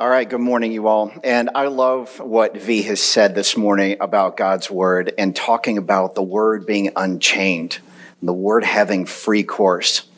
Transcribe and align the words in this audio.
All 0.00 0.08
right, 0.08 0.26
good 0.26 0.40
morning, 0.40 0.72
you 0.72 0.86
all. 0.86 1.12
And 1.22 1.50
I 1.54 1.66
love 1.66 2.20
what 2.20 2.56
V 2.56 2.80
has 2.84 3.02
said 3.02 3.34
this 3.34 3.54
morning 3.54 3.98
about 4.00 4.34
God's 4.34 4.70
word 4.70 5.12
and 5.18 5.36
talking 5.36 5.76
about 5.76 6.14
the 6.14 6.22
word 6.22 6.64
being 6.64 6.90
unchained, 6.96 7.80
the 8.22 8.32
word 8.32 8.64
having 8.64 9.04
free 9.04 9.42
course. 9.42 10.08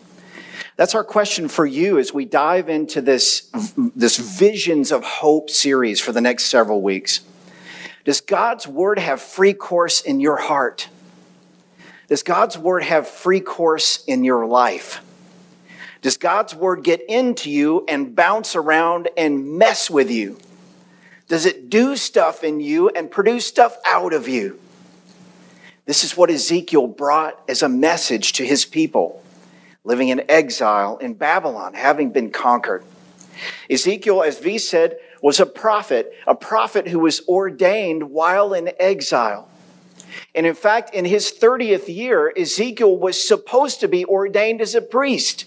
That's 0.77 0.95
our 0.95 1.03
question 1.03 1.49
for 1.49 1.67
you 1.67 1.99
as 1.99 2.15
we 2.15 2.25
dive 2.25 2.69
into 2.69 3.01
this, 3.01 3.51
this 3.77 4.19
Visions 4.19 4.93
of 4.93 5.03
Hope 5.03 5.51
series 5.51 6.01
for 6.01 6.13
the 6.13 6.21
next 6.21 6.45
several 6.45 6.81
weeks. 6.81 7.23
Does 8.05 8.21
God's 8.21 8.69
word 8.69 9.01
have 9.01 9.21
free 9.21 9.53
course 9.53 10.01
in 10.01 10.21
your 10.21 10.37
heart? 10.37 10.89
Does 12.07 12.23
God's 12.23 12.57
word 12.57 12.85
have 12.85 13.09
free 13.09 13.41
course 13.41 14.05
in 14.05 14.23
your 14.23 14.47
life? 14.47 15.03
Does 16.03 16.17
God's 16.17 16.55
word 16.55 16.83
get 16.83 17.01
into 17.09 17.51
you 17.51 17.85
and 17.89 18.15
bounce 18.15 18.55
around 18.57 19.09
and 19.17 19.57
mess 19.57 19.89
with 19.89 20.11
you? 20.11 20.37
Does 21.29 21.47
it 21.47 21.71
do 21.71 21.97
stuff 21.97 22.45
in 22.45 22.61
you 22.61 22.91
and 22.91 23.11
produce 23.11 23.47
stuff 23.47 23.77
out 23.87 24.13
of 24.13 24.29
you? 24.29 24.59
This 25.87 26.05
is 26.05 26.17
what 26.17 26.31
Ezekiel 26.31 26.89
brought 26.89 27.41
as 27.49 27.63
a 27.63 27.69
message 27.69 28.35
to 28.35 28.45
his 28.45 28.65
people 28.65 29.23
living 29.85 30.09
in 30.09 30.29
exile 30.31 30.97
in 30.99 31.15
Babylon, 31.15 31.75
having 31.75 32.11
been 32.11 32.31
conquered. 32.31 32.85
Ezekiel, 33.69 34.23
as 34.23 34.39
V 34.39 34.59
said, 34.59 34.97
was 35.23 35.41
a 35.41 35.47
prophet, 35.47 36.13
a 36.27 36.35
prophet 36.35 36.89
who 36.89 36.99
was 36.99 37.27
ordained 37.29 38.11
while 38.11 38.55
in 38.55 38.71
exile. 38.79 39.49
And 40.35 40.47
in 40.47 40.55
fact, 40.55 40.95
in 40.95 41.05
his 41.05 41.33
30th 41.33 41.93
year, 41.93 42.33
Ezekiel 42.37 42.97
was 42.97 43.27
supposed 43.27 43.81
to 43.81 43.89
be 43.89 44.05
ordained 44.05 44.61
as 44.61 44.75
a 44.75 44.83
priest. 44.83 45.47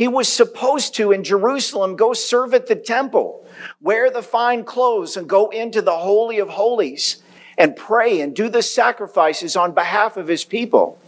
He 0.00 0.08
was 0.08 0.32
supposed 0.32 0.94
to, 0.94 1.12
in 1.12 1.24
Jerusalem, 1.24 1.94
go 1.94 2.14
serve 2.14 2.54
at 2.54 2.68
the 2.68 2.74
temple, 2.74 3.44
wear 3.82 4.10
the 4.10 4.22
fine 4.22 4.64
clothes, 4.64 5.14
and 5.14 5.28
go 5.28 5.50
into 5.50 5.82
the 5.82 5.98
Holy 5.98 6.38
of 6.38 6.48
Holies 6.48 7.22
and 7.58 7.76
pray 7.76 8.22
and 8.22 8.34
do 8.34 8.48
the 8.48 8.62
sacrifices 8.62 9.56
on 9.56 9.72
behalf 9.72 10.16
of 10.16 10.26
his 10.26 10.42
people. 10.42 10.98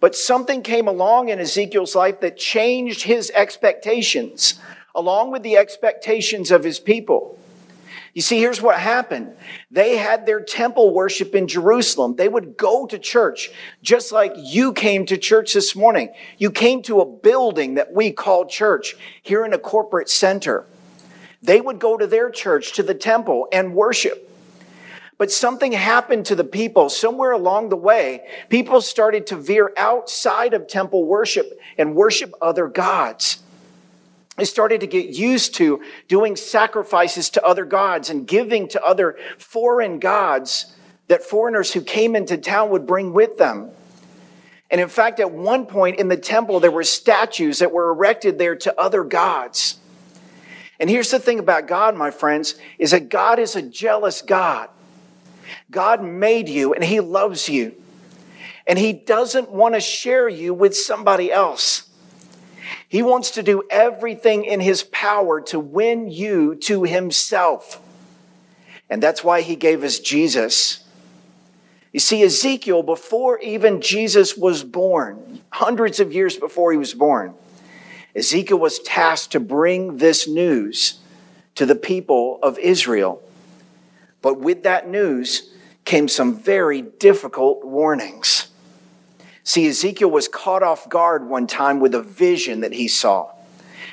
But 0.00 0.16
something 0.16 0.62
came 0.62 0.88
along 0.88 1.28
in 1.28 1.38
Ezekiel's 1.40 1.94
life 1.94 2.20
that 2.20 2.38
changed 2.38 3.02
his 3.02 3.30
expectations, 3.34 4.54
along 4.94 5.30
with 5.30 5.42
the 5.42 5.58
expectations 5.58 6.50
of 6.50 6.64
his 6.64 6.80
people. 6.80 7.38
You 8.16 8.22
see, 8.22 8.38
here's 8.38 8.62
what 8.62 8.78
happened. 8.78 9.36
They 9.70 9.98
had 9.98 10.24
their 10.24 10.40
temple 10.40 10.94
worship 10.94 11.34
in 11.34 11.46
Jerusalem. 11.46 12.16
They 12.16 12.28
would 12.28 12.56
go 12.56 12.86
to 12.86 12.98
church 12.98 13.50
just 13.82 14.10
like 14.10 14.32
you 14.38 14.72
came 14.72 15.04
to 15.04 15.18
church 15.18 15.52
this 15.52 15.76
morning. 15.76 16.08
You 16.38 16.50
came 16.50 16.80
to 16.84 17.00
a 17.00 17.04
building 17.04 17.74
that 17.74 17.92
we 17.92 18.12
call 18.12 18.46
church 18.46 18.96
here 19.20 19.44
in 19.44 19.52
a 19.52 19.58
corporate 19.58 20.08
center. 20.08 20.64
They 21.42 21.60
would 21.60 21.78
go 21.78 21.98
to 21.98 22.06
their 22.06 22.30
church, 22.30 22.72
to 22.76 22.82
the 22.82 22.94
temple, 22.94 23.48
and 23.52 23.74
worship. 23.74 24.32
But 25.18 25.30
something 25.30 25.72
happened 25.72 26.24
to 26.26 26.34
the 26.34 26.42
people 26.42 26.88
somewhere 26.88 27.32
along 27.32 27.68
the 27.68 27.76
way. 27.76 28.26
People 28.48 28.80
started 28.80 29.26
to 29.26 29.36
veer 29.36 29.74
outside 29.76 30.54
of 30.54 30.68
temple 30.68 31.04
worship 31.04 31.60
and 31.76 31.94
worship 31.94 32.32
other 32.40 32.66
gods. 32.66 33.42
They 34.36 34.44
started 34.44 34.80
to 34.80 34.86
get 34.86 35.08
used 35.08 35.54
to 35.56 35.82
doing 36.08 36.36
sacrifices 36.36 37.30
to 37.30 37.44
other 37.44 37.64
gods 37.64 38.10
and 38.10 38.26
giving 38.26 38.68
to 38.68 38.82
other 38.82 39.16
foreign 39.38 39.98
gods 39.98 40.74
that 41.08 41.22
foreigners 41.22 41.72
who 41.72 41.80
came 41.80 42.14
into 42.14 42.36
town 42.36 42.70
would 42.70 42.86
bring 42.86 43.12
with 43.12 43.38
them. 43.38 43.70
And 44.70 44.80
in 44.80 44.88
fact, 44.88 45.20
at 45.20 45.30
one 45.30 45.66
point 45.66 45.98
in 45.98 46.08
the 46.08 46.16
temple, 46.16 46.60
there 46.60 46.70
were 46.70 46.84
statues 46.84 47.60
that 47.60 47.72
were 47.72 47.90
erected 47.90 48.38
there 48.38 48.56
to 48.56 48.78
other 48.78 49.04
gods. 49.04 49.78
And 50.78 50.90
here's 50.90 51.10
the 51.10 51.20
thing 51.20 51.38
about 51.38 51.68
God, 51.68 51.96
my 51.96 52.10
friends, 52.10 52.56
is 52.78 52.90
that 52.90 53.08
God 53.08 53.38
is 53.38 53.56
a 53.56 53.62
jealous 53.62 54.22
God. 54.22 54.68
God 55.70 56.02
made 56.02 56.48
you 56.48 56.74
and 56.74 56.84
He 56.84 57.00
loves 57.00 57.48
you. 57.48 57.74
And 58.66 58.78
He 58.78 58.92
doesn't 58.92 59.50
want 59.50 59.74
to 59.74 59.80
share 59.80 60.28
you 60.28 60.52
with 60.52 60.76
somebody 60.76 61.32
else. 61.32 61.85
He 62.88 63.02
wants 63.02 63.32
to 63.32 63.42
do 63.42 63.62
everything 63.70 64.44
in 64.44 64.60
his 64.60 64.82
power 64.82 65.40
to 65.42 65.58
win 65.58 66.08
you 66.08 66.54
to 66.56 66.84
himself. 66.84 67.80
And 68.88 69.02
that's 69.02 69.24
why 69.24 69.40
he 69.42 69.56
gave 69.56 69.82
us 69.82 69.98
Jesus. 69.98 70.84
You 71.92 72.00
see, 72.00 72.22
Ezekiel, 72.22 72.82
before 72.82 73.38
even 73.40 73.80
Jesus 73.80 74.36
was 74.36 74.62
born, 74.62 75.40
hundreds 75.50 75.98
of 75.98 76.12
years 76.12 76.36
before 76.36 76.70
he 76.72 76.78
was 76.78 76.94
born, 76.94 77.34
Ezekiel 78.14 78.58
was 78.58 78.78
tasked 78.80 79.32
to 79.32 79.40
bring 79.40 79.98
this 79.98 80.28
news 80.28 81.00
to 81.54 81.66
the 81.66 81.74
people 81.74 82.38
of 82.42 82.58
Israel. 82.58 83.22
But 84.22 84.40
with 84.40 84.62
that 84.64 84.88
news 84.88 85.52
came 85.84 86.08
some 86.08 86.34
very 86.34 86.82
difficult 86.82 87.64
warnings. 87.64 88.48
See, 89.46 89.68
Ezekiel 89.68 90.10
was 90.10 90.26
caught 90.26 90.64
off 90.64 90.88
guard 90.88 91.28
one 91.28 91.46
time 91.46 91.78
with 91.78 91.94
a 91.94 92.02
vision 92.02 92.62
that 92.62 92.72
he 92.72 92.88
saw. 92.88 93.30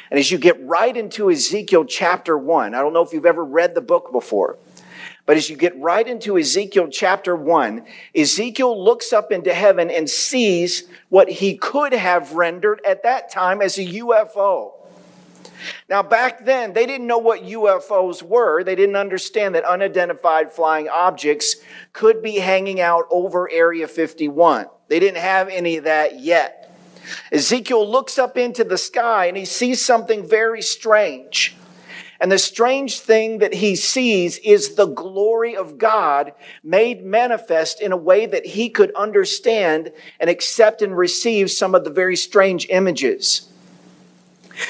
And 0.09 0.19
as 0.19 0.31
you 0.31 0.40
get 0.40 0.59
right 0.66 0.97
into 0.97 1.30
Ezekiel 1.30 1.86
chapter 1.86 2.36
1, 2.36 2.74
I 2.74 2.81
don't 2.81 2.91
know 2.91 3.03
if 3.03 3.14
you've 3.14 3.28
ever 3.28 3.46
read 3.46 3.75
the 3.75 3.81
book 3.81 4.12
before, 4.12 4.58
but 5.28 5.38
as 5.38 5.52
you 5.52 5.56
get 5.56 5.80
right 5.80 6.08
into 6.08 6.40
Ezekiel 6.40 6.88
chapter 6.88 7.36
1, 7.36 7.86
Ezekiel 8.16 8.84
looks 8.84 9.14
up 9.14 9.31
into 9.31 9.53
heaven 9.53 9.91
and 9.91 10.09
sees 10.09 10.86
what 11.09 11.30
he 11.30 11.56
could 11.56 11.94
have 11.94 12.31
rendered 12.31 12.81
at 12.84 13.03
that 13.03 13.31
time 13.31 13.62
as 13.62 13.78
a 13.78 13.85
UFO. 13.85 14.72
Now, 15.88 16.02
back 16.02 16.46
then, 16.46 16.74
they 16.74 16.88
didn't 16.88 17.06
know 17.06 17.20
what 17.20 17.44
UFOs 17.44 18.24
were. 18.24 18.64
They 18.64 18.75
didn't 18.75 18.96
understand 18.96 19.53
that 19.53 19.66
unidentified 19.66 20.52
flying 20.52 20.90
objects 20.90 21.58
could 21.94 22.24
be 22.24 22.38
hanging 22.38 22.81
out 22.81 23.06
over 23.12 23.47
Area 23.52 23.88
51. 23.88 24.66
They 24.93 24.99
didn't 24.99 25.23
have 25.23 25.49
any 25.49 25.77
of 25.77 25.85
that 25.85 26.19
yet. 26.19 26.71
Ezekiel 27.31 27.89
looks 27.89 28.19
up 28.19 28.37
into 28.37 28.63
the 28.63 28.77
sky 28.77 29.25
and 29.25 29.35
he 29.35 29.43
sees 29.43 29.83
something 29.83 30.23
very 30.23 30.61
strange. 30.61 31.55
And 32.19 32.31
the 32.31 32.37
strange 32.37 32.99
thing 32.99 33.39
that 33.39 33.55
he 33.55 33.75
sees 33.75 34.37
is 34.37 34.75
the 34.75 34.85
glory 34.85 35.57
of 35.57 35.79
God 35.79 36.33
made 36.63 37.03
manifest 37.03 37.81
in 37.81 37.91
a 37.91 37.97
way 37.97 38.27
that 38.27 38.45
he 38.45 38.69
could 38.69 38.93
understand 38.93 39.91
and 40.19 40.29
accept 40.29 40.83
and 40.83 40.95
receive 40.95 41.49
some 41.49 41.73
of 41.73 41.85
the 41.85 41.89
very 41.89 42.15
strange 42.15 42.67
images. 42.69 43.49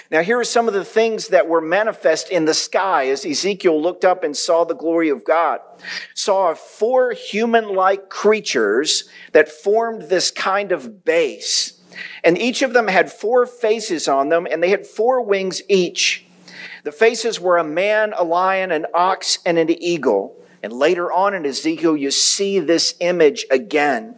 Now, 0.10 0.22
here 0.22 0.40
are 0.40 0.46
some 0.46 0.68
of 0.68 0.74
the 0.74 0.86
things 0.86 1.30
that 1.30 1.48
were 1.48 1.62
manifest 1.62 2.30
in 2.30 2.46
the 2.46 2.54
sky 2.54 3.10
as 3.10 3.26
Ezekiel 3.26 3.82
looked 3.82 4.06
up 4.06 4.24
and 4.24 4.36
saw 4.36 4.64
the 4.64 4.76
glory 4.76 5.10
of 5.10 5.24
God. 5.24 5.60
Saw 6.14 6.54
four 6.54 7.12
human 7.12 7.70
like 7.70 8.10
creatures 8.10 9.10
that 9.34 9.50
formed 9.50 10.04
this 10.04 10.32
kind 10.32 10.72
of 10.72 11.04
base. 11.04 11.82
And 12.24 12.38
each 12.38 12.62
of 12.62 12.74
them 12.74 12.88
had 12.88 13.12
four 13.12 13.46
faces 13.46 14.08
on 14.08 14.30
them, 14.30 14.48
and 14.50 14.64
they 14.64 14.70
had 14.70 14.88
four 14.88 15.22
wings 15.22 15.62
each. 15.70 16.26
The 16.84 16.92
faces 16.92 17.40
were 17.40 17.58
a 17.58 17.64
man, 17.64 18.14
a 18.18 18.24
lion, 18.24 18.72
an 18.72 18.86
ox, 18.94 19.40
and 19.46 19.58
an 19.58 19.70
eagle. 19.70 20.36
And 20.62 20.72
later 20.72 21.12
on 21.12 21.34
in 21.34 21.46
Ezekiel, 21.46 21.98
you 21.98 22.12
see 22.12 22.60
this 22.60 22.96
image 23.00 23.46
again. 23.52 24.16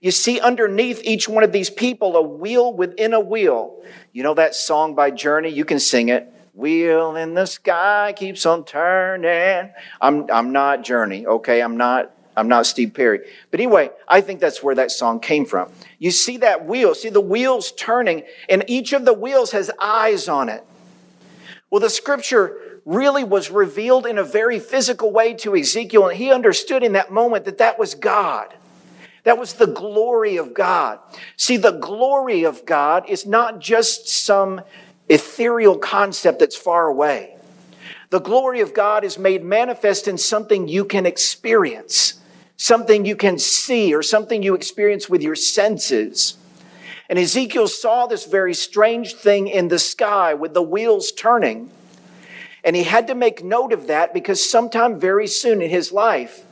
You 0.00 0.10
see 0.10 0.40
underneath 0.40 1.00
each 1.04 1.28
one 1.28 1.44
of 1.44 1.52
these 1.52 1.70
people 1.70 2.16
a 2.16 2.22
wheel 2.22 2.72
within 2.72 3.12
a 3.12 3.20
wheel. 3.20 3.82
You 4.12 4.22
know 4.22 4.34
that 4.34 4.54
song 4.54 4.94
by 4.94 5.10
Journey? 5.10 5.50
You 5.50 5.64
can 5.64 5.78
sing 5.78 6.08
it. 6.08 6.32
Wheel 6.54 7.14
in 7.14 7.34
the 7.34 7.46
sky 7.46 8.12
keeps 8.16 8.44
on 8.44 8.64
turning. 8.64 9.72
I'm, 10.00 10.28
I'm 10.30 10.50
not 10.50 10.82
Journey, 10.82 11.24
okay? 11.24 11.62
I'm 11.62 11.76
not, 11.76 12.10
I'm 12.36 12.48
not 12.48 12.66
Steve 12.66 12.94
Perry. 12.94 13.20
But 13.50 13.60
anyway, 13.60 13.90
I 14.08 14.20
think 14.20 14.40
that's 14.40 14.62
where 14.62 14.74
that 14.74 14.90
song 14.90 15.20
came 15.20 15.46
from. 15.46 15.70
You 16.00 16.10
see 16.10 16.38
that 16.38 16.66
wheel, 16.66 16.94
see 16.96 17.10
the 17.10 17.20
wheels 17.20 17.70
turning, 17.72 18.24
and 18.48 18.64
each 18.66 18.92
of 18.92 19.04
the 19.04 19.12
wheels 19.12 19.52
has 19.52 19.70
eyes 19.80 20.28
on 20.28 20.48
it. 20.48 20.64
Well, 21.70 21.80
the 21.80 21.90
scripture 21.90 22.80
really 22.84 23.22
was 23.22 23.50
revealed 23.50 24.06
in 24.06 24.16
a 24.16 24.24
very 24.24 24.58
physical 24.58 25.12
way 25.12 25.34
to 25.34 25.54
Ezekiel, 25.54 26.08
and 26.08 26.16
he 26.16 26.32
understood 26.32 26.82
in 26.82 26.94
that 26.94 27.12
moment 27.12 27.44
that 27.44 27.58
that 27.58 27.78
was 27.78 27.94
God. 27.94 28.54
That 29.24 29.38
was 29.38 29.54
the 29.54 29.66
glory 29.66 30.36
of 30.36 30.54
God. 30.54 30.98
See, 31.36 31.56
the 31.56 31.72
glory 31.72 32.44
of 32.44 32.64
God 32.64 33.08
is 33.08 33.26
not 33.26 33.60
just 33.60 34.08
some 34.08 34.60
ethereal 35.08 35.78
concept 35.78 36.38
that's 36.38 36.56
far 36.56 36.86
away. 36.86 37.36
The 38.10 38.20
glory 38.20 38.60
of 38.60 38.72
God 38.72 39.04
is 39.04 39.18
made 39.18 39.44
manifest 39.44 40.08
in 40.08 40.16
something 40.16 40.66
you 40.66 40.84
can 40.84 41.04
experience, 41.04 42.20
something 42.56 43.04
you 43.04 43.16
can 43.16 43.38
see, 43.38 43.94
or 43.94 44.02
something 44.02 44.42
you 44.42 44.54
experience 44.54 45.08
with 45.08 45.22
your 45.22 45.34
senses. 45.34 46.38
And 47.10 47.18
Ezekiel 47.18 47.68
saw 47.68 48.06
this 48.06 48.24
very 48.24 48.54
strange 48.54 49.14
thing 49.14 49.48
in 49.48 49.68
the 49.68 49.78
sky 49.78 50.34
with 50.34 50.54
the 50.54 50.62
wheels 50.62 51.12
turning. 51.12 51.70
And 52.64 52.76
he 52.76 52.82
had 52.82 53.06
to 53.06 53.14
make 53.14 53.44
note 53.44 53.72
of 53.72 53.86
that 53.86 54.12
because 54.12 54.48
sometime 54.48 54.98
very 54.98 55.26
soon 55.26 55.62
in 55.62 55.70
his 55.70 55.92
life, 55.92 56.44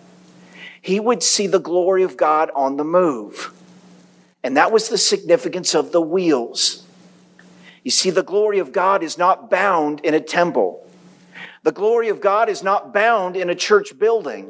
he 0.86 1.00
would 1.00 1.20
see 1.20 1.48
the 1.48 1.58
glory 1.58 2.04
of 2.04 2.16
God 2.16 2.48
on 2.54 2.76
the 2.76 2.84
move. 2.84 3.52
And 4.44 4.56
that 4.56 4.70
was 4.70 4.88
the 4.88 4.96
significance 4.96 5.74
of 5.74 5.90
the 5.90 6.00
wheels. 6.00 6.86
You 7.82 7.90
see, 7.90 8.10
the 8.10 8.22
glory 8.22 8.60
of 8.60 8.70
God 8.70 9.02
is 9.02 9.18
not 9.18 9.50
bound 9.50 9.98
in 10.04 10.14
a 10.14 10.20
temple. 10.20 10.88
The 11.64 11.72
glory 11.72 12.08
of 12.08 12.20
God 12.20 12.48
is 12.48 12.62
not 12.62 12.94
bound 12.94 13.36
in 13.36 13.50
a 13.50 13.54
church 13.56 13.98
building. 13.98 14.48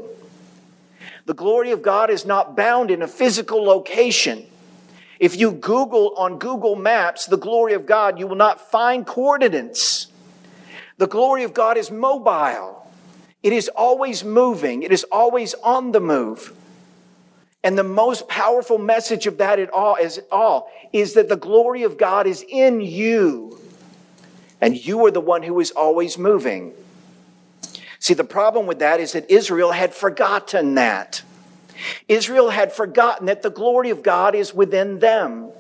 The 1.25 1.33
glory 1.33 1.71
of 1.71 1.81
God 1.81 2.11
is 2.11 2.27
not 2.27 2.55
bound 2.55 2.91
in 2.91 3.01
a 3.01 3.09
physical 3.09 3.65
location. 3.65 4.45
If 5.19 5.37
you 5.39 5.53
Google 5.53 6.13
on 6.19 6.39
Google 6.39 6.77
Maps 6.77 7.25
the 7.25 7.39
glory 7.39 7.73
of 7.73 7.87
God, 7.87 8.19
you 8.19 8.27
will 8.27 8.37
not 8.37 8.71
find 8.71 9.07
coordinates. 9.07 10.09
The 10.99 11.07
glory 11.07 11.45
of 11.45 11.55
God 11.55 11.79
is 11.79 11.91
mobile. 11.91 12.86
It 13.43 13.53
is 13.53 13.69
always 13.69 14.25
moving. 14.25 14.83
It 14.83 14.93
is 14.93 15.05
always 15.05 15.55
on 15.55 15.93
the 15.93 16.01
move. 16.01 16.53
And 17.63 17.77
the 17.77 17.85
most 17.85 18.29
powerful 18.29 18.79
message 18.79 19.27
of 19.27 19.39
that 19.39 19.59
at 19.59 19.71
all 19.71 19.97
is 19.97 20.21
all 20.31 20.71
is 20.93 21.15
that 21.15 21.29
the 21.29 21.37
glory 21.37 21.83
of 21.83 21.99
God 21.99 22.27
is 22.27 22.45
in 22.49 22.81
you. 22.81 23.59
And 24.61 24.77
you 24.77 25.05
are 25.07 25.11
the 25.11 25.21
one 25.21 25.43
who 25.43 25.59
is 25.61 25.71
always 25.73 26.17
moving. 26.17 26.73
See, 27.99 28.15
the 28.15 28.25
problem 28.25 28.67
with 28.67 28.79
that 28.79 29.01
is 29.01 29.13
that 29.13 29.31
Israel 29.31 29.73
had 29.73 29.95
forgotten 29.95 30.77
that. 30.77 31.23
Israel 32.09 32.51
had 32.51 32.73
forgotten 32.73 33.27
that 33.27 33.43
the 33.43 33.51
glory 33.51 33.91
of 33.91 34.03
God 34.03 34.35
is 34.35 34.55
within 34.55 35.01
them. 35.01 35.51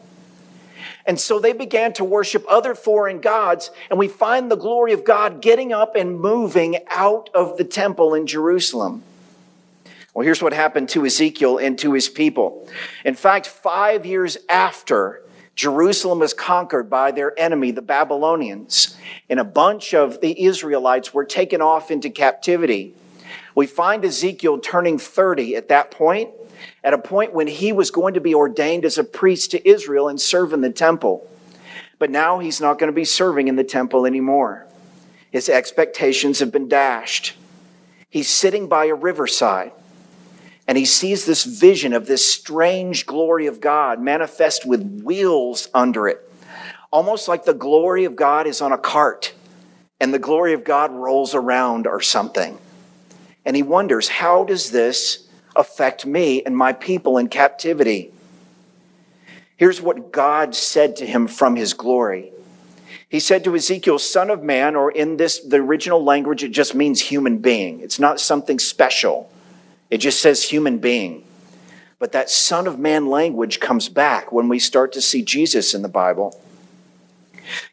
And 1.06 1.20
so 1.20 1.38
they 1.38 1.52
began 1.52 1.92
to 1.94 2.04
worship 2.04 2.44
other 2.48 2.74
foreign 2.74 3.20
gods, 3.20 3.70
and 3.90 3.98
we 3.98 4.08
find 4.08 4.50
the 4.50 4.56
glory 4.56 4.92
of 4.92 5.04
God 5.04 5.40
getting 5.40 5.72
up 5.72 5.94
and 5.94 6.18
moving 6.18 6.78
out 6.88 7.30
of 7.32 7.56
the 7.56 7.64
temple 7.64 8.14
in 8.14 8.26
Jerusalem. 8.26 9.04
Well, 10.14 10.24
here's 10.24 10.42
what 10.42 10.52
happened 10.52 10.88
to 10.90 11.04
Ezekiel 11.04 11.58
and 11.58 11.78
to 11.78 11.92
his 11.92 12.08
people. 12.08 12.68
In 13.04 13.14
fact, 13.14 13.46
five 13.46 14.06
years 14.06 14.38
after 14.48 15.22
Jerusalem 15.54 16.18
was 16.18 16.34
conquered 16.34 16.90
by 16.90 17.12
their 17.12 17.38
enemy, 17.38 17.70
the 17.70 17.82
Babylonians, 17.82 18.96
and 19.30 19.38
a 19.38 19.44
bunch 19.44 19.94
of 19.94 20.20
the 20.20 20.44
Israelites 20.44 21.14
were 21.14 21.24
taken 21.24 21.62
off 21.62 21.90
into 21.90 22.10
captivity. 22.10 22.94
We 23.54 23.66
find 23.66 24.04
Ezekiel 24.04 24.58
turning 24.58 24.98
30 24.98 25.56
at 25.56 25.68
that 25.68 25.90
point, 25.90 26.30
at 26.84 26.94
a 26.94 26.98
point 26.98 27.32
when 27.32 27.46
he 27.46 27.72
was 27.72 27.90
going 27.90 28.14
to 28.14 28.20
be 28.20 28.34
ordained 28.34 28.84
as 28.84 28.98
a 28.98 29.04
priest 29.04 29.50
to 29.52 29.68
Israel 29.68 30.08
and 30.08 30.20
serve 30.20 30.52
in 30.52 30.60
the 30.60 30.70
temple. 30.70 31.28
But 31.98 32.10
now 32.10 32.38
he's 32.38 32.60
not 32.60 32.78
going 32.78 32.90
to 32.90 32.94
be 32.94 33.04
serving 33.04 33.48
in 33.48 33.56
the 33.56 33.64
temple 33.64 34.06
anymore. 34.06 34.66
His 35.30 35.48
expectations 35.48 36.38
have 36.40 36.52
been 36.52 36.68
dashed. 36.68 37.34
He's 38.08 38.28
sitting 38.28 38.68
by 38.68 38.86
a 38.86 38.94
riverside 38.94 39.72
and 40.68 40.76
he 40.76 40.84
sees 40.84 41.24
this 41.24 41.44
vision 41.44 41.92
of 41.92 42.06
this 42.06 42.26
strange 42.30 43.06
glory 43.06 43.46
of 43.46 43.60
God 43.60 44.00
manifest 44.00 44.66
with 44.66 45.02
wheels 45.02 45.68
under 45.72 46.08
it, 46.08 46.28
almost 46.90 47.28
like 47.28 47.44
the 47.44 47.54
glory 47.54 48.04
of 48.04 48.16
God 48.16 48.46
is 48.46 48.60
on 48.60 48.72
a 48.72 48.78
cart 48.78 49.32
and 50.00 50.12
the 50.12 50.18
glory 50.18 50.52
of 50.52 50.64
God 50.64 50.90
rolls 50.92 51.34
around 51.34 51.86
or 51.86 52.00
something. 52.00 52.58
And 53.44 53.54
he 53.54 53.62
wonders, 53.62 54.08
how 54.08 54.44
does 54.44 54.72
this 54.72 55.25
affect 55.56 56.06
me 56.06 56.42
and 56.42 56.56
my 56.56 56.72
people 56.72 57.18
in 57.18 57.28
captivity? 57.28 58.12
Here's 59.56 59.80
what 59.80 60.12
God 60.12 60.54
said 60.54 60.96
to 60.96 61.06
him 61.06 61.26
from 61.26 61.56
his 61.56 61.72
glory. 61.72 62.32
He 63.08 63.20
said 63.20 63.44
to 63.44 63.54
Ezekiel, 63.54 63.98
son 63.98 64.30
of 64.30 64.42
man, 64.42 64.76
or 64.76 64.90
in 64.90 65.16
this, 65.16 65.40
the 65.40 65.56
original 65.56 66.02
language, 66.02 66.42
it 66.42 66.50
just 66.50 66.74
means 66.74 67.00
human 67.00 67.38
being. 67.38 67.80
It's 67.80 67.98
not 67.98 68.20
something 68.20 68.58
special. 68.58 69.30
It 69.90 69.98
just 69.98 70.20
says 70.20 70.42
human 70.42 70.78
being. 70.78 71.24
But 71.98 72.12
that 72.12 72.28
son 72.28 72.66
of 72.66 72.78
man 72.78 73.06
language 73.06 73.60
comes 73.60 73.88
back 73.88 74.32
when 74.32 74.48
we 74.48 74.58
start 74.58 74.92
to 74.92 75.00
see 75.00 75.22
Jesus 75.22 75.72
in 75.72 75.82
the 75.82 75.88
Bible. 75.88 76.38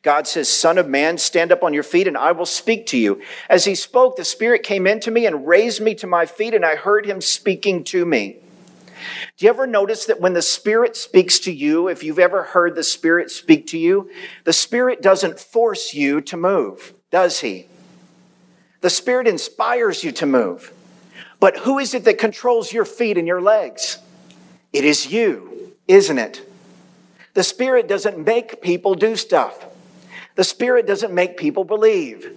God 0.01 0.27
says, 0.27 0.49
Son 0.49 0.77
of 0.77 0.87
man, 0.87 1.17
stand 1.17 1.51
up 1.51 1.63
on 1.63 1.73
your 1.73 1.83
feet 1.83 2.07
and 2.07 2.17
I 2.17 2.31
will 2.31 2.45
speak 2.45 2.87
to 2.87 2.97
you. 2.97 3.21
As 3.49 3.65
he 3.65 3.75
spoke, 3.75 4.15
the 4.15 4.25
Spirit 4.25 4.63
came 4.63 4.87
into 4.87 5.11
me 5.11 5.25
and 5.25 5.47
raised 5.47 5.81
me 5.81 5.95
to 5.95 6.07
my 6.07 6.25
feet, 6.25 6.53
and 6.53 6.65
I 6.65 6.75
heard 6.75 7.05
him 7.05 7.21
speaking 7.21 7.83
to 7.85 8.05
me. 8.05 8.37
Do 9.37 9.45
you 9.45 9.49
ever 9.49 9.67
notice 9.67 10.05
that 10.05 10.21
when 10.21 10.33
the 10.33 10.41
Spirit 10.41 10.95
speaks 10.95 11.39
to 11.39 11.51
you, 11.51 11.87
if 11.87 12.03
you've 12.03 12.19
ever 12.19 12.43
heard 12.43 12.75
the 12.75 12.83
Spirit 12.83 13.31
speak 13.31 13.67
to 13.67 13.77
you, 13.77 14.09
the 14.43 14.53
Spirit 14.53 15.01
doesn't 15.01 15.39
force 15.39 15.93
you 15.93 16.21
to 16.21 16.37
move, 16.37 16.93
does 17.11 17.39
he? 17.41 17.67
The 18.81 18.89
Spirit 18.89 19.27
inspires 19.27 20.03
you 20.03 20.11
to 20.13 20.25
move. 20.25 20.73
But 21.39 21.57
who 21.57 21.79
is 21.79 21.93
it 21.93 22.05
that 22.05 22.19
controls 22.19 22.71
your 22.71 22.85
feet 22.85 23.17
and 23.17 23.27
your 23.27 23.41
legs? 23.41 23.97
It 24.71 24.85
is 24.85 25.11
you, 25.11 25.73
isn't 25.87 26.17
it? 26.17 26.49
The 27.33 27.43
Spirit 27.43 27.87
doesn't 27.87 28.23
make 28.23 28.61
people 28.61 28.95
do 28.95 29.15
stuff. 29.15 29.65
The 30.35 30.43
Spirit 30.43 30.85
doesn't 30.87 31.13
make 31.13 31.37
people 31.37 31.63
believe. 31.63 32.31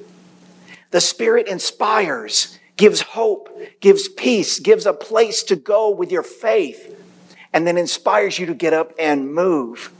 The 0.90 1.00
Spirit 1.00 1.48
inspires, 1.48 2.58
gives 2.76 3.00
hope, 3.00 3.50
gives 3.80 4.08
peace, 4.08 4.58
gives 4.58 4.86
a 4.86 4.92
place 4.92 5.42
to 5.44 5.56
go 5.56 5.90
with 5.90 6.12
your 6.12 6.22
faith, 6.22 6.94
and 7.52 7.66
then 7.66 7.76
inspires 7.76 8.38
you 8.38 8.46
to 8.46 8.54
get 8.54 8.72
up 8.72 8.92
and 8.98 9.32
move. 9.32 9.92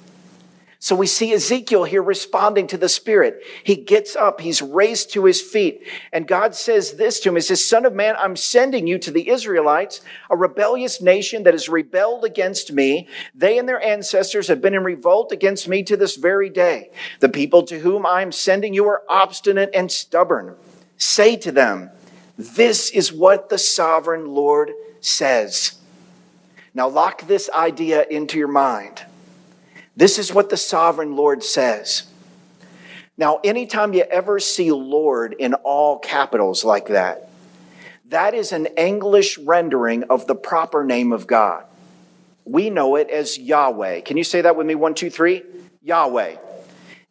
So 0.86 0.94
we 0.94 1.08
see 1.08 1.32
Ezekiel 1.32 1.82
here 1.82 2.00
responding 2.00 2.68
to 2.68 2.78
the 2.78 2.88
Spirit. 2.88 3.42
He 3.64 3.74
gets 3.74 4.14
up, 4.14 4.40
he's 4.40 4.62
raised 4.62 5.10
to 5.14 5.24
his 5.24 5.42
feet, 5.42 5.84
and 6.12 6.28
God 6.28 6.54
says 6.54 6.92
this 6.92 7.18
to 7.18 7.28
him. 7.28 7.34
He 7.34 7.40
says, 7.40 7.64
Son 7.64 7.84
of 7.84 7.92
man, 7.92 8.14
I'm 8.20 8.36
sending 8.36 8.86
you 8.86 8.96
to 9.00 9.10
the 9.10 9.28
Israelites, 9.28 10.00
a 10.30 10.36
rebellious 10.36 11.02
nation 11.02 11.42
that 11.42 11.54
has 11.54 11.68
rebelled 11.68 12.24
against 12.24 12.72
me. 12.72 13.08
They 13.34 13.58
and 13.58 13.68
their 13.68 13.82
ancestors 13.82 14.46
have 14.46 14.62
been 14.62 14.74
in 14.74 14.84
revolt 14.84 15.32
against 15.32 15.66
me 15.66 15.82
to 15.82 15.96
this 15.96 16.14
very 16.14 16.50
day. 16.50 16.90
The 17.18 17.30
people 17.30 17.64
to 17.64 17.80
whom 17.80 18.06
I 18.06 18.22
am 18.22 18.30
sending 18.30 18.72
you 18.72 18.86
are 18.86 19.02
obstinate 19.08 19.70
and 19.74 19.90
stubborn. 19.90 20.54
Say 20.98 21.34
to 21.38 21.50
them, 21.50 21.90
This 22.38 22.90
is 22.90 23.12
what 23.12 23.48
the 23.48 23.58
sovereign 23.58 24.26
Lord 24.26 24.70
says. 25.00 25.80
Now 26.74 26.86
lock 26.86 27.26
this 27.26 27.50
idea 27.52 28.06
into 28.08 28.38
your 28.38 28.46
mind. 28.46 29.04
This 29.96 30.19
is 30.19 30.32
what 30.32 30.50
the 30.50 30.58
sovereign 30.58 31.16
Lord 31.16 31.43
says. 31.43 32.04
Now, 33.16 33.40
anytime 33.43 33.94
you 33.94 34.02
ever 34.02 34.38
see 34.38 34.70
Lord 34.70 35.34
in 35.38 35.54
all 35.54 35.98
capitals 35.98 36.64
like 36.64 36.88
that, 36.88 37.31
that 38.10 38.34
is 38.34 38.52
an 38.52 38.66
English 38.76 39.38
rendering 39.38 40.04
of 40.04 40.26
the 40.26 40.34
proper 40.34 40.84
name 40.84 41.12
of 41.12 41.26
God. 41.26 41.64
We 42.44 42.69
know 42.69 42.96
it 42.96 43.10
as 43.10 43.38
Yahweh. 43.38 44.02
Can 44.02 44.19
you 44.19 44.22
say 44.22 44.43
that 44.43 44.54
with 44.54 44.66
me? 44.66 44.75
One, 44.75 44.94
two, 44.94 45.10
three. 45.10 45.43
Yahweh. 45.82 46.37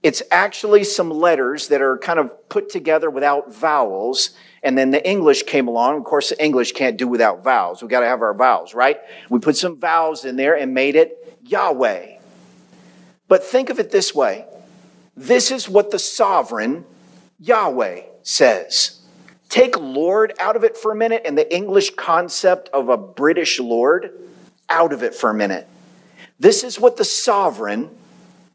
It's 0.03 0.21
actually 0.29 0.83
some 0.83 1.09
letters 1.09 1.69
that 1.69 1.81
are 1.81 1.97
kind 1.97 2.19
of 2.19 2.47
put 2.49 2.69
together 2.69 3.09
without 3.09 3.51
vowels. 3.51 4.29
And 4.61 4.77
then 4.77 4.91
the 4.91 5.05
English 5.05 5.43
came 5.43 5.67
along. 5.67 5.97
Of 5.97 6.03
course, 6.03 6.29
the 6.29 6.43
English 6.43 6.73
can't 6.73 6.97
do 6.97 7.07
without 7.07 7.43
vowels. 7.43 7.81
We've 7.81 7.89
got 7.89 8.01
to 8.01 8.05
have 8.05 8.21
our 8.21 8.35
vowels, 8.35 8.75
right? 8.75 8.99
We 9.29 9.39
put 9.39 9.57
some 9.57 9.79
vowels 9.79 10.23
in 10.23 10.35
there 10.35 10.55
and 10.55 10.73
made 10.73 10.95
it 10.95 11.39
Yahweh. 11.43 12.14
But 13.27 13.43
think 13.43 13.69
of 13.69 13.79
it 13.79 13.91
this 13.91 14.13
way 14.13 14.45
this 15.15 15.51
is 15.51 15.69
what 15.69 15.91
the 15.91 15.99
sovereign 15.99 16.85
Yahweh 17.39 18.01
says. 18.23 19.01
Take 19.49 19.79
Lord 19.79 20.33
out 20.39 20.55
of 20.55 20.63
it 20.63 20.75
for 20.75 20.91
a 20.91 20.95
minute 20.95 21.21
and 21.25 21.37
the 21.37 21.55
English 21.55 21.91
concept 21.91 22.69
of 22.69 22.89
a 22.89 22.97
British 22.97 23.59
Lord 23.59 24.11
out 24.69 24.91
of 24.91 25.03
it 25.03 25.15
for 25.15 25.29
a 25.29 25.33
minute. 25.33 25.67
This 26.39 26.63
is 26.63 26.79
what 26.79 26.97
the 26.97 27.05
sovereign 27.05 27.95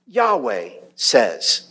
Yahweh 0.06 0.70
says. 0.96 1.70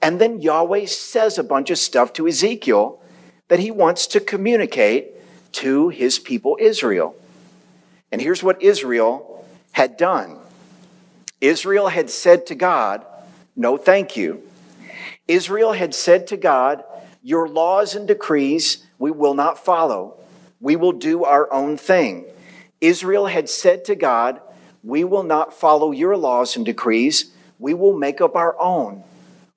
And 0.00 0.20
then 0.20 0.40
Yahweh 0.40 0.86
says 0.86 1.38
a 1.38 1.42
bunch 1.42 1.70
of 1.70 1.78
stuff 1.78 2.12
to 2.14 2.28
Ezekiel 2.28 3.02
that 3.48 3.58
he 3.58 3.70
wants 3.70 4.06
to 4.08 4.20
communicate 4.20 5.14
to 5.52 5.88
his 5.88 6.18
people 6.18 6.56
Israel. 6.60 7.16
And 8.12 8.20
here's 8.20 8.42
what 8.42 8.62
Israel 8.62 9.44
had 9.72 9.96
done 9.96 10.38
Israel 11.40 11.88
had 11.88 12.10
said 12.10 12.46
to 12.46 12.54
God, 12.54 13.04
No, 13.54 13.76
thank 13.76 14.16
you. 14.16 14.42
Israel 15.26 15.72
had 15.72 15.94
said 15.94 16.26
to 16.28 16.36
God, 16.36 16.82
Your 17.22 17.48
laws 17.48 17.94
and 17.94 18.08
decrees 18.08 18.84
we 18.98 19.10
will 19.10 19.34
not 19.34 19.64
follow. 19.64 20.16
We 20.60 20.76
will 20.76 20.92
do 20.92 21.24
our 21.24 21.52
own 21.52 21.76
thing. 21.76 22.24
Israel 22.80 23.26
had 23.26 23.48
said 23.48 23.84
to 23.86 23.94
God, 23.94 24.40
We 24.82 25.04
will 25.04 25.22
not 25.22 25.54
follow 25.54 25.92
your 25.92 26.16
laws 26.16 26.56
and 26.56 26.64
decrees. 26.66 27.30
We 27.58 27.74
will 27.74 27.96
make 27.96 28.20
up 28.20 28.36
our 28.36 28.58
own, 28.60 29.04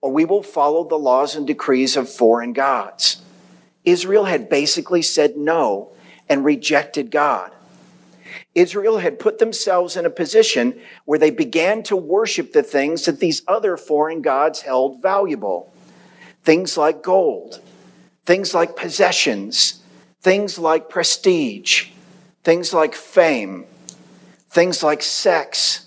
or 0.02 0.12
we 0.12 0.26
will 0.26 0.44
follow 0.44 0.84
the 0.88 0.98
laws 0.98 1.36
and 1.36 1.46
decrees 1.46 1.96
of 1.96 2.10
foreign 2.10 2.54
gods. 2.54 3.22
Israel 3.84 4.26
had 4.26 4.50
basically 4.50 5.02
said 5.02 5.38
no 5.38 5.90
and 6.30 6.46
rejected 6.46 7.10
God. 7.12 7.52
Israel 8.56 8.98
had 8.98 9.20
put 9.20 9.40
themselves 9.40 9.96
in 9.96 10.06
a 10.06 10.10
position 10.10 10.80
where 11.06 11.20
they 11.20 11.32
began 11.32 11.84
to 11.84 11.96
worship 11.96 12.54
the 12.54 12.64
things 12.64 13.06
that 13.06 13.20
these 13.20 13.42
other 13.48 13.78
foreign 13.78 14.22
gods 14.22 14.62
held 14.62 15.02
valuable. 15.02 15.74
Things 16.44 16.78
like 16.78 17.04
gold, 17.04 17.62
things 18.26 18.54
like 18.54 18.76
possessions, 18.76 19.82
things 20.22 20.58
like 20.58 20.90
prestige, 20.90 21.90
things 22.44 22.74
like 22.74 22.96
fame, 22.96 23.66
things 24.50 24.84
like 24.84 25.02
sex, 25.02 25.86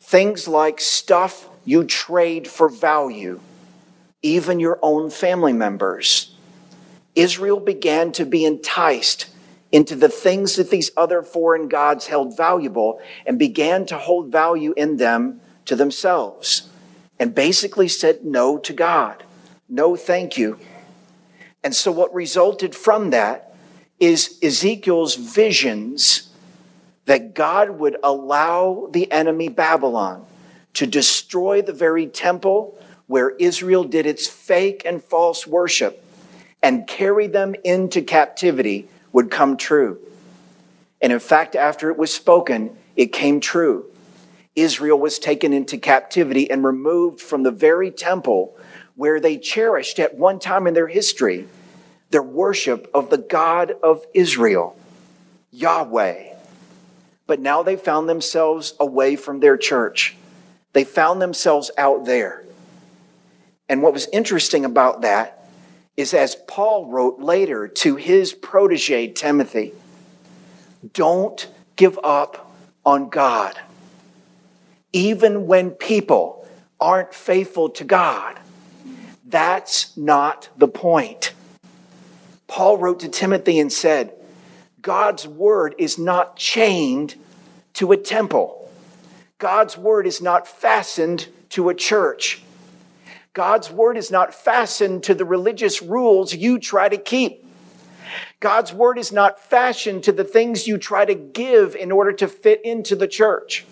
things 0.00 0.46
like 0.48 0.80
stuff 0.80 1.48
you 1.64 1.84
trade 1.84 2.48
for 2.48 2.68
value, 2.68 3.40
even 4.22 4.60
your 4.60 4.78
own 4.82 5.10
family 5.10 5.52
members. 5.52 6.34
Israel 7.14 7.60
began 7.60 8.12
to 8.12 8.24
be 8.24 8.44
enticed 8.44 9.26
into 9.72 9.94
the 9.94 10.08
things 10.08 10.56
that 10.56 10.70
these 10.70 10.90
other 10.96 11.22
foreign 11.22 11.68
gods 11.68 12.06
held 12.06 12.36
valuable 12.36 13.00
and 13.24 13.38
began 13.38 13.86
to 13.86 13.96
hold 13.96 14.32
value 14.32 14.74
in 14.76 14.96
them 14.96 15.40
to 15.64 15.76
themselves 15.76 16.68
and 17.18 17.34
basically 17.34 17.86
said 17.86 18.24
no 18.24 18.58
to 18.58 18.72
God. 18.72 19.22
No, 19.68 19.94
thank 19.94 20.36
you. 20.36 20.58
And 21.62 21.74
so, 21.74 21.92
what 21.92 22.12
resulted 22.14 22.74
from 22.74 23.10
that 23.10 23.54
is 24.00 24.38
Ezekiel's 24.42 25.14
visions 25.14 26.30
that 27.04 27.34
God 27.34 27.70
would 27.70 27.96
allow 28.02 28.88
the 28.90 29.10
enemy 29.12 29.48
Babylon 29.48 30.24
to 30.74 30.86
destroy 30.86 31.60
the 31.60 31.72
very 31.72 32.06
temple 32.06 32.78
where 33.06 33.30
Israel 33.30 33.84
did 33.84 34.06
its 34.06 34.26
fake 34.26 34.82
and 34.84 35.02
false 35.02 35.46
worship 35.46 36.04
and 36.62 36.86
carry 36.86 37.26
them 37.26 37.54
into 37.64 38.02
captivity 38.02 38.88
would 39.12 39.30
come 39.30 39.56
true. 39.56 39.98
And 41.00 41.12
in 41.12 41.20
fact, 41.20 41.56
after 41.56 41.90
it 41.90 41.98
was 41.98 42.12
spoken, 42.12 42.76
it 42.96 43.12
came 43.12 43.40
true. 43.40 43.86
Israel 44.54 44.98
was 44.98 45.18
taken 45.18 45.52
into 45.52 45.78
captivity 45.78 46.50
and 46.50 46.64
removed 46.64 47.20
from 47.20 47.42
the 47.42 47.50
very 47.50 47.90
temple 47.90 48.56
where 48.96 49.20
they 49.20 49.38
cherished 49.38 49.98
at 49.98 50.16
one 50.16 50.38
time 50.38 50.66
in 50.66 50.74
their 50.74 50.88
history 50.88 51.46
their 52.10 52.22
worship 52.22 52.90
of 52.92 53.08
the 53.08 53.18
God 53.18 53.72
of 53.82 54.04
Israel, 54.12 54.76
Yahweh. 55.52 56.34
But 57.26 57.40
now 57.40 57.62
they 57.62 57.76
found 57.76 58.08
themselves 58.08 58.74
away 58.80 59.14
from 59.14 59.38
their 59.38 59.56
church. 59.56 60.16
They 60.72 60.82
found 60.84 61.22
themselves 61.22 61.70
out 61.78 62.04
there. 62.04 62.44
And 63.68 63.82
what 63.82 63.92
was 63.92 64.08
interesting 64.12 64.64
about 64.64 65.02
that 65.02 65.39
is 66.00 66.14
as 66.14 66.34
Paul 66.34 66.86
wrote 66.86 67.20
later 67.20 67.68
to 67.68 67.96
his 67.96 68.32
protege, 68.32 69.08
Timothy, 69.08 69.72
don't 70.94 71.48
give 71.76 71.98
up 72.02 72.50
on 72.84 73.10
God. 73.10 73.58
Even 74.92 75.46
when 75.46 75.70
people 75.70 76.48
aren't 76.80 77.14
faithful 77.14 77.68
to 77.70 77.84
God, 77.84 78.38
that's 79.26 79.96
not 79.96 80.48
the 80.56 80.66
point. 80.66 81.34
Paul 82.48 82.78
wrote 82.78 83.00
to 83.00 83.08
Timothy 83.08 83.60
and 83.60 83.72
said, 83.72 84.12
God's 84.82 85.28
word 85.28 85.74
is 85.78 85.98
not 85.98 86.36
chained 86.36 87.14
to 87.74 87.92
a 87.92 87.96
temple. 87.96 88.68
God's 89.38 89.76
word 89.76 90.06
is 90.06 90.20
not 90.20 90.48
fastened 90.48 91.28
to 91.50 91.68
a 91.68 91.74
church. 91.74 92.42
God's 93.32 93.70
word 93.70 93.96
is 93.96 94.10
not 94.10 94.34
fastened 94.34 95.04
to 95.04 95.14
the 95.14 95.24
religious 95.24 95.82
rules 95.82 96.34
you 96.34 96.58
try 96.58 96.88
to 96.88 96.98
keep. 96.98 97.44
God's 98.40 98.72
word 98.72 98.98
is 98.98 99.12
not 99.12 99.38
fashioned 99.38 100.04
to 100.04 100.12
the 100.12 100.24
things 100.24 100.66
you 100.66 100.78
try 100.78 101.04
to 101.04 101.14
give 101.14 101.76
in 101.76 101.92
order 101.92 102.12
to 102.14 102.26
fit 102.26 102.64
into 102.64 102.96
the 102.96 103.06
church. 103.06 103.64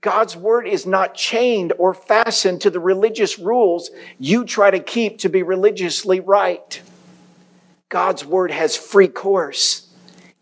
God's 0.00 0.36
word 0.36 0.66
is 0.66 0.86
not 0.86 1.14
chained 1.14 1.72
or 1.78 1.94
fastened 1.94 2.60
to 2.62 2.70
the 2.70 2.80
religious 2.80 3.38
rules 3.38 3.90
you 4.18 4.44
try 4.44 4.70
to 4.70 4.80
keep 4.80 5.18
to 5.18 5.28
be 5.28 5.42
religiously 5.42 6.20
right. 6.20 6.80
God's 7.88 8.24
word 8.24 8.50
has 8.50 8.76
free 8.76 9.08
course 9.08 9.88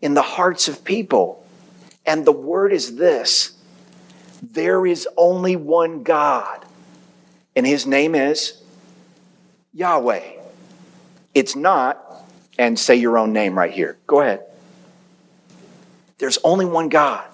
in 0.01 0.13
the 0.13 0.21
hearts 0.21 0.67
of 0.67 0.83
people. 0.83 1.45
And 2.05 2.25
the 2.25 2.31
word 2.31 2.73
is 2.73 2.95
this 2.95 3.57
there 4.41 4.85
is 4.85 5.07
only 5.17 5.55
one 5.55 6.03
God, 6.03 6.65
and 7.55 7.65
his 7.65 7.85
name 7.85 8.15
is 8.15 8.61
Yahweh. 9.73 10.23
It's 11.33 11.55
not, 11.55 11.99
and 12.57 12.77
say 12.77 12.95
your 12.95 13.17
own 13.17 13.33
name 13.33 13.57
right 13.57 13.71
here. 13.71 13.97
Go 14.05 14.21
ahead. 14.21 14.45
There's 16.17 16.37
only 16.43 16.65
one 16.65 16.89
God. 16.89 17.25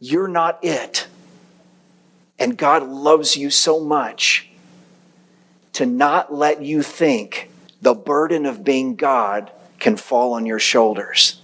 You're 0.00 0.28
not 0.28 0.58
it. 0.62 1.06
And 2.38 2.56
God 2.56 2.86
loves 2.86 3.36
you 3.36 3.50
so 3.50 3.80
much 3.80 4.48
to 5.74 5.86
not 5.86 6.32
let 6.32 6.62
you 6.62 6.82
think 6.82 7.50
the 7.80 7.94
burden 7.94 8.46
of 8.46 8.64
being 8.64 8.96
God 8.96 9.50
can 9.78 9.96
fall 9.96 10.32
on 10.32 10.46
your 10.46 10.58
shoulders. 10.58 11.40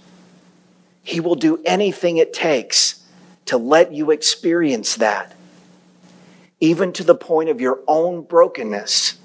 He 1.03 1.19
will 1.19 1.35
do 1.35 1.61
anything 1.65 2.17
it 2.17 2.33
takes 2.33 3.03
to 3.45 3.57
let 3.57 3.93
you 3.93 4.11
experience 4.11 4.95
that, 4.95 5.33
even 6.65 6.91
to 6.93 7.03
the 7.03 7.15
point 7.15 7.49
of 7.49 7.61
your 7.61 7.79
own 7.87 8.23
brokenness, 8.23 9.19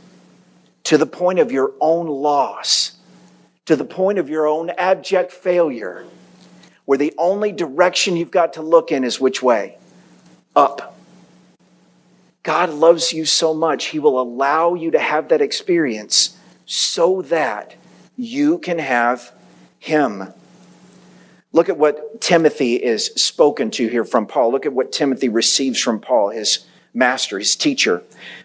to 0.85 0.99
the 0.99 1.06
point 1.06 1.38
of 1.38 1.50
your 1.50 1.73
own 1.80 2.06
loss, 2.06 2.99
to 3.64 3.76
the 3.76 3.85
point 3.85 4.18
of 4.18 4.28
your 4.28 4.47
own 4.47 4.68
abject 4.70 5.32
failure, 5.32 6.04
where 6.85 6.99
the 6.99 7.14
only 7.16 7.50
direction 7.50 8.16
you've 8.16 8.30
got 8.30 8.52
to 8.52 8.62
look 8.62 8.92
in 8.92 9.04
is 9.04 9.18
which 9.18 9.42
way? 9.42 9.78
Up. 10.54 10.99
God 12.42 12.70
loves 12.70 13.12
you 13.12 13.25
so 13.25 13.54
much, 13.54 13.87
He 13.87 13.99
will 13.99 14.20
allow 14.20 14.75
you 14.75 14.90
to 14.90 14.99
have 14.99 15.28
that 15.28 15.40
experience 15.40 16.37
so 16.66 17.23
that 17.23 17.75
you 18.18 18.59
can 18.59 18.78
have 18.78 19.32
Him. 19.78 20.35
Look 21.52 21.70
at 21.70 21.78
what 21.78 22.20
Timothy 22.20 22.75
is 22.75 23.06
spoken 23.16 23.70
to 23.73 23.88
here 23.88 24.04
from 24.04 24.26
Paul. 24.26 24.52
Look 24.52 24.66
at 24.66 24.75
what 24.75 24.92
Timothy 24.92 25.30
receives 25.30 25.80
from 25.80 26.00
Paul, 26.00 26.28
his 26.28 26.66
master, 26.92 27.38
his 27.38 27.56
teacher. 27.56 28.02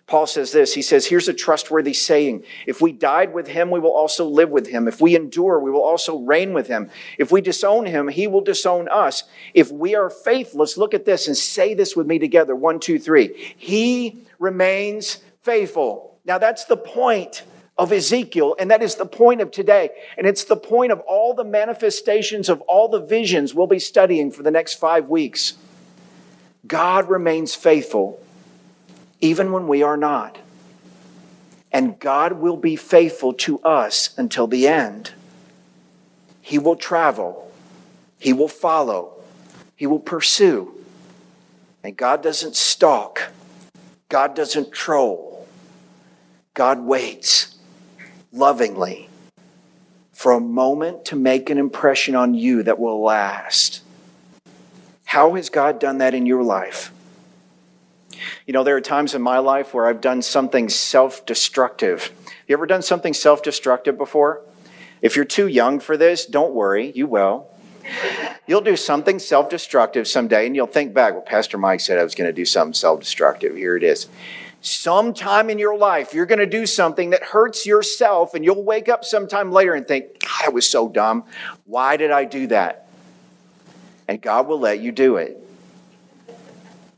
Paul 0.08 0.28
says 0.28 0.52
this 0.52 0.74
He 0.74 0.82
says, 0.82 1.06
Here's 1.06 1.28
a 1.28 1.34
trustworthy 1.34 1.94
saying 1.94 2.44
If 2.68 2.82
we 2.82 2.92
died 2.92 3.34
with 3.34 3.48
him, 3.48 3.72
we 3.72 3.80
will 3.80 3.92
also 3.92 4.26
live 4.26 4.50
with 4.50 4.68
him. 4.68 4.88
If 4.88 5.02
we 5.02 5.16
endure, 5.16 5.60
we 5.60 5.72
will 5.72 5.84
also 5.84 6.20
reign 6.20 6.54
with 6.54 6.68
him. 6.68 6.90
If 7.18 7.32
we 7.32 7.42
disown 7.42 7.86
him, 7.86 8.08
he 8.08 8.28
will 8.28 8.42
disown 8.42 8.88
us. 8.90 9.24
If 9.54 9.72
we 9.72 9.96
are 9.96 10.10
faithless, 10.10 10.78
look 10.78 10.94
at 10.94 11.06
this 11.06 11.28
and 11.28 11.36
say 11.36 11.74
this 11.74 11.96
with 11.96 12.08
me 12.08 12.20
together. 12.20 12.56
One, 12.56 12.80
two, 12.80 13.00
three. 13.00 13.54
He 13.58 14.26
remains 14.40 15.20
faithful. 15.42 16.18
Now 16.26 16.38
that's 16.38 16.66
the 16.66 16.78
point 16.78 17.44
of 17.78 17.92
Ezekiel, 17.92 18.56
and 18.58 18.72
that 18.72 18.82
is 18.82 18.96
the 18.96 19.06
point 19.06 19.42
of 19.42 19.52
today. 19.52 19.90
And 20.18 20.26
it's 20.26 20.46
the 20.46 20.56
point 20.56 20.94
of 20.94 21.02
all 21.02 21.34
the 21.34 21.44
manifestations 21.44 22.48
of 22.48 22.62
all 22.62 22.88
the 22.88 23.02
visions 23.02 23.54
we'll 23.54 23.68
be 23.68 23.80
studying 23.80 24.32
for 24.32 24.44
the 24.44 24.52
next 24.52 24.76
five 24.76 25.10
weeks. 25.10 25.56
God 26.66 27.10
remains 27.10 27.54
faithful 27.54 28.25
even 29.22 29.52
when 29.52 29.68
we 29.68 29.84
are 29.84 29.98
not. 29.98 30.38
And 31.72 32.00
God 32.00 32.34
will 32.34 32.58
be 32.58 32.76
faithful 32.76 33.34
to 33.34 33.60
us 33.60 34.18
until 34.18 34.48
the 34.48 34.68
end. 34.68 35.12
He 36.42 36.58
will 36.58 36.76
travel, 36.76 37.52
He 38.20 38.34
will 38.34 38.48
follow, 38.48 39.14
He 39.76 39.88
will 39.88 40.00
pursue. 40.00 40.72
And 41.84 41.96
God 41.98 42.24
doesn't 42.24 42.56
stalk, 42.56 43.32
God 44.10 44.36
doesn't 44.36 44.72
troll. 44.72 45.48
God 46.54 46.80
waits 46.80 47.58
lovingly 48.32 49.10
for 50.14 50.32
a 50.32 50.40
moment 50.40 51.04
to 51.06 51.16
make 51.18 51.50
an 51.50 51.58
impression 51.58 52.16
on 52.16 52.34
you 52.34 52.64
that 52.64 52.80
will 52.80 53.02
last. 53.02 53.82
How 55.04 55.34
has 55.34 55.50
God 55.50 55.80
done 55.80 55.98
that 55.98 56.14
in 56.14 56.26
your 56.26 56.44
life? 56.44 56.94
You 58.46 58.54
know, 58.54 58.64
there 58.64 58.76
are 58.76 58.82
times 58.82 59.14
in 59.14 59.22
my 59.22 59.40
life 59.40 59.74
where 59.74 59.88
I've 59.88 60.02
done 60.02 60.22
something 60.22 60.70
self 60.70 61.26
destructive. 61.26 62.12
You 62.48 62.54
ever 62.54 62.66
done 62.66 62.82
something 62.82 63.14
self 63.14 63.44
destructive 63.44 63.98
before? 63.98 64.42
If 65.02 65.16
you're 65.16 65.26
too 65.26 65.48
young 65.48 65.80
for 65.80 65.98
this, 65.98 66.26
don't 66.26 66.54
worry, 66.54 66.92
you 66.96 67.08
will. 67.08 67.48
You'll 68.48 68.62
do 68.62 68.76
something 68.76 69.20
self 69.20 69.50
destructive 69.50 70.08
someday 70.08 70.46
and 70.46 70.56
you'll 70.56 70.68
think 70.68 70.94
back, 70.94 71.14
well, 71.14 71.22
Pastor 71.22 71.58
Mike 71.58 71.80
said 71.80 72.00
I 72.00 72.04
was 72.04 72.16
going 72.16 72.28
to 72.28 72.34
do 72.34 72.46
something 72.46 72.74
self 72.74 73.00
destructive. 73.00 73.56
Here 73.56 73.76
it 73.76 73.84
is. 73.84 74.08
Sometime 74.62 75.52
in 75.52 75.60
your 75.60 75.78
life, 75.78 76.14
you're 76.14 76.26
going 76.26 76.40
to 76.40 76.48
do 76.48 76.66
something 76.66 77.12
that 77.12 77.22
hurts 77.22 77.68
yourself, 77.68 78.34
and 78.34 78.44
you'll 78.44 78.64
wake 78.64 78.90
up 78.90 79.06
sometime 79.06 79.52
later 79.52 79.76
and 79.76 79.88
think, 79.88 80.08
I 80.44 80.50
was 80.50 80.68
so 80.68 80.90
dumb. 80.90 81.26
Why 81.66 81.98
did 81.98 82.10
I 82.10 82.26
do 82.26 82.48
that? 82.48 82.88
And 84.08 84.20
God 84.20 84.48
will 84.48 84.60
let 84.60 84.80
you 84.80 84.92
do 84.92 85.18
it. 85.18 85.38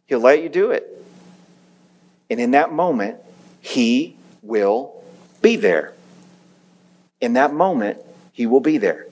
He'll 0.05 0.21
let 0.21 0.41
you 0.41 0.47
do 0.47 0.71
it. 0.71 0.96
And 2.29 2.39
in 2.39 2.51
that 2.51 2.71
moment, 2.71 3.19
He 3.61 4.15
will 4.41 5.03
be 5.41 5.55
there. 5.55 5.93
In 7.21 7.33
that 7.33 7.53
moment, 7.53 7.99
He 8.31 8.45
will 8.45 8.59
be 8.59 8.77
there. 8.77 9.07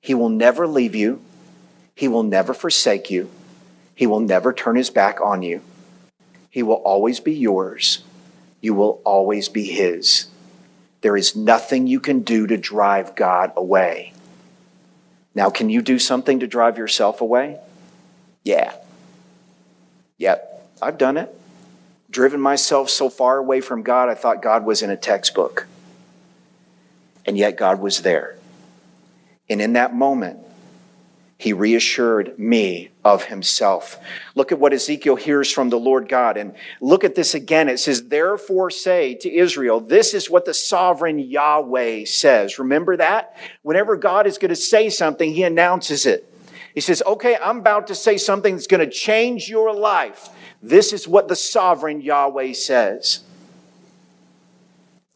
He 0.00 0.14
will 0.14 0.28
never 0.28 0.66
leave 0.66 0.94
you. 0.94 1.20
He 1.94 2.08
will 2.08 2.22
never 2.22 2.52
forsake 2.52 3.10
you. 3.10 3.30
He 3.94 4.06
will 4.06 4.20
never 4.20 4.52
turn 4.52 4.76
His 4.76 4.90
back 4.90 5.20
on 5.20 5.42
you. 5.42 5.62
He 6.50 6.62
will 6.62 6.74
always 6.74 7.20
be 7.20 7.32
yours. 7.32 8.04
You 8.60 8.74
will 8.74 9.00
always 9.04 9.48
be 9.48 9.64
His. 9.64 10.28
There 11.00 11.16
is 11.16 11.36
nothing 11.36 11.86
you 11.86 12.00
can 12.00 12.20
do 12.20 12.46
to 12.46 12.56
drive 12.56 13.14
God 13.14 13.52
away. 13.56 14.12
Now, 15.34 15.50
can 15.50 15.68
you 15.68 15.82
do 15.82 15.98
something 15.98 16.40
to 16.40 16.46
drive 16.46 16.78
yourself 16.78 17.20
away? 17.20 17.58
Yeah. 18.44 18.72
Yep, 20.18 20.68
I've 20.80 20.96
done 20.96 21.16
it 21.16 21.34
driven 22.14 22.40
myself 22.40 22.88
so 22.88 23.10
far 23.10 23.38
away 23.38 23.60
from 23.60 23.82
God, 23.82 24.08
I 24.08 24.14
thought 24.14 24.40
God 24.40 24.64
was 24.64 24.82
in 24.82 24.88
a 24.88 24.96
textbook. 24.96 25.66
And 27.26 27.36
yet 27.36 27.56
God 27.56 27.80
was 27.80 28.02
there. 28.02 28.36
And 29.50 29.60
in 29.60 29.74
that 29.74 29.94
moment, 29.94 30.38
he 31.36 31.52
reassured 31.52 32.38
me 32.38 32.90
of 33.04 33.24
himself. 33.24 33.98
Look 34.34 34.52
at 34.52 34.58
what 34.60 34.72
Ezekiel 34.72 35.16
hears 35.16 35.50
from 35.50 35.68
the 35.68 35.78
Lord 35.78 36.08
God. 36.08 36.36
And 36.36 36.54
look 36.80 37.02
at 37.02 37.16
this 37.16 37.34
again. 37.34 37.68
It 37.68 37.78
says, 37.78 38.04
Therefore 38.04 38.70
say 38.70 39.14
to 39.16 39.30
Israel, 39.30 39.80
this 39.80 40.14
is 40.14 40.30
what 40.30 40.44
the 40.44 40.54
sovereign 40.54 41.18
Yahweh 41.18 42.04
says. 42.04 42.60
Remember 42.60 42.96
that? 42.96 43.36
Whenever 43.62 43.96
God 43.96 44.26
is 44.26 44.38
going 44.38 44.50
to 44.50 44.56
say 44.56 44.88
something, 44.88 45.34
he 45.34 45.42
announces 45.42 46.06
it. 46.06 46.33
He 46.74 46.80
says, 46.80 47.02
Okay, 47.06 47.36
I'm 47.36 47.58
about 47.58 47.86
to 47.86 47.94
say 47.94 48.18
something 48.18 48.54
that's 48.54 48.66
going 48.66 48.84
to 48.84 48.90
change 48.90 49.48
your 49.48 49.72
life. 49.72 50.28
This 50.62 50.92
is 50.92 51.06
what 51.06 51.28
the 51.28 51.36
sovereign 51.36 52.00
Yahweh 52.00 52.52
says. 52.52 53.20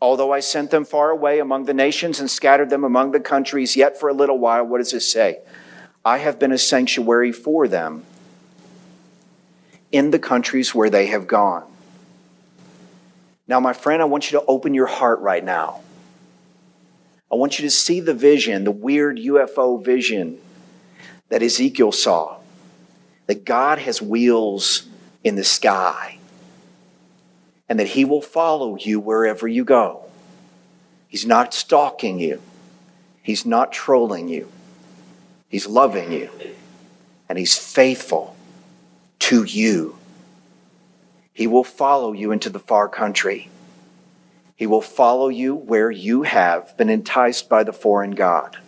Although 0.00 0.32
I 0.32 0.40
sent 0.40 0.70
them 0.70 0.84
far 0.84 1.10
away 1.10 1.40
among 1.40 1.64
the 1.64 1.74
nations 1.74 2.20
and 2.20 2.30
scattered 2.30 2.70
them 2.70 2.84
among 2.84 3.10
the 3.10 3.20
countries, 3.20 3.74
yet 3.74 3.98
for 3.98 4.08
a 4.08 4.12
little 4.12 4.38
while, 4.38 4.64
what 4.64 4.78
does 4.78 4.92
it 4.92 5.00
say? 5.00 5.40
I 6.04 6.18
have 6.18 6.38
been 6.38 6.52
a 6.52 6.58
sanctuary 6.58 7.32
for 7.32 7.66
them 7.66 8.04
in 9.90 10.12
the 10.12 10.18
countries 10.20 10.72
where 10.72 10.90
they 10.90 11.06
have 11.06 11.26
gone. 11.26 11.64
Now, 13.48 13.58
my 13.58 13.72
friend, 13.72 14.00
I 14.00 14.04
want 14.04 14.30
you 14.30 14.38
to 14.38 14.44
open 14.46 14.74
your 14.74 14.86
heart 14.86 15.20
right 15.20 15.42
now. 15.42 15.80
I 17.32 17.34
want 17.34 17.58
you 17.58 17.64
to 17.64 17.70
see 17.70 17.98
the 17.98 18.14
vision, 18.14 18.64
the 18.64 18.70
weird 18.70 19.18
UFO 19.18 19.82
vision 19.82 20.38
that 21.28 21.42
Ezekiel 21.42 21.92
saw. 21.92 22.36
That 23.26 23.44
God 23.44 23.78
has 23.78 24.00
wheels 24.00 24.86
in 25.22 25.36
the 25.36 25.44
sky 25.44 26.18
and 27.68 27.78
that 27.78 27.88
He 27.88 28.04
will 28.04 28.22
follow 28.22 28.76
you 28.76 28.98
wherever 28.98 29.46
you 29.46 29.64
go. 29.64 30.02
He's 31.08 31.26
not 31.26 31.54
stalking 31.54 32.18
you, 32.18 32.40
He's 33.22 33.44
not 33.44 33.72
trolling 33.72 34.28
you. 34.28 34.50
He's 35.48 35.66
loving 35.66 36.12
you, 36.12 36.30
and 37.28 37.38
He's 37.38 37.56
faithful 37.56 38.36
to 39.20 39.44
you. 39.44 39.96
He 41.32 41.46
will 41.46 41.64
follow 41.64 42.12
you 42.12 42.32
into 42.32 42.50
the 42.50 42.58
far 42.58 42.88
country. 42.88 43.48
He 44.56 44.66
will 44.66 44.82
follow 44.82 45.28
you 45.28 45.54
where 45.54 45.90
you 45.90 46.22
have 46.24 46.76
been 46.76 46.90
enticed 46.90 47.48
by 47.48 47.62
the 47.62 47.72
foreign 47.72 48.10
God. 48.10 48.58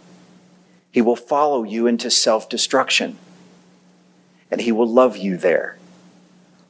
He 0.91 1.03
will 1.03 1.17
follow 1.17 1.63
you 1.63 1.87
into 1.87 2.11
self 2.11 2.49
destruction. 2.49 3.19
And 4.51 4.61
He 4.61 4.73
will 4.73 4.89
love 4.89 5.17
you 5.17 5.37
there, 5.37 5.79